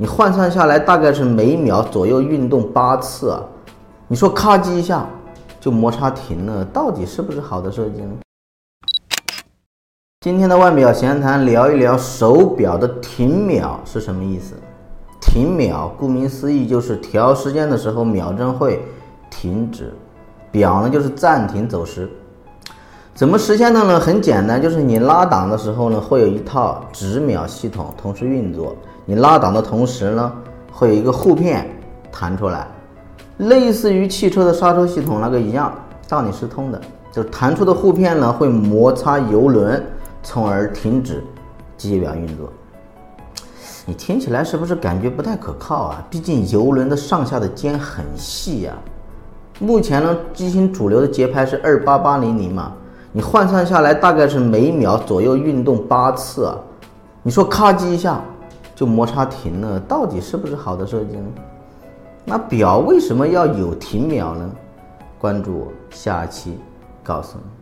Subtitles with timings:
[0.00, 3.44] 你换算下来大概是每秒左右运动八次啊。
[4.08, 5.06] 你说咔叽一下
[5.60, 8.14] 就摩擦停了，到底是不是好的设计呢？
[10.22, 14.54] 今天的腕表闲谈聊一聊手表的停秒是什么意思？
[15.20, 18.82] 停秒顾名思义就是调时间的时候秒针会
[19.28, 19.92] 停止，
[20.50, 22.08] 表呢就是暂停走时。
[23.20, 24.00] 怎么实现的呢？
[24.00, 28.74] 很简单，就是你拉档的时候呢，会有一套指秒系统同时运作。
[29.04, 30.32] 你拉档的同时呢，
[30.72, 31.68] 会有一个护片
[32.10, 32.66] 弹出来。
[33.36, 35.70] 类似于汽车的刹车系统那个一样，
[36.08, 36.80] 道理是通的。
[37.12, 39.84] 就弹出的护片呢，会摩擦油轮，
[40.22, 41.22] 从而停止
[41.76, 42.50] 机械表运作。
[43.84, 46.02] 你听起来是不是感觉不太可靠啊？
[46.08, 48.72] 毕竟油轮的上下的尖很细呀。
[49.58, 52.72] 目前呢，机型主流的节拍是二八八零零嘛，
[53.12, 56.56] 你换算下来大概是每秒左右运动八次啊。
[57.22, 58.20] 你说咔叽一下
[58.74, 61.26] 就摩擦停了，到底是不是好的设计呢？
[62.24, 64.50] 那表为什么要有停秒呢？
[65.18, 66.58] 关注我，下期
[67.02, 67.59] 告诉你。